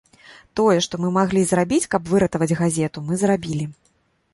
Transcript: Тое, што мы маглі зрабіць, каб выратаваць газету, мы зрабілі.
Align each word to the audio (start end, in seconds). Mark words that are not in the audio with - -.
Тое, 0.59 0.77
што 0.85 0.99
мы 1.03 1.11
маглі 1.19 1.45
зрабіць, 1.51 1.89
каб 1.95 2.11
выратаваць 2.15 2.57
газету, 2.63 2.97
мы 3.11 3.23
зрабілі. 3.27 3.73